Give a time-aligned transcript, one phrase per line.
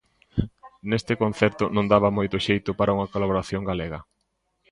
[0.89, 3.99] Neste concerto non daba moito xeito para unha colaboración galega.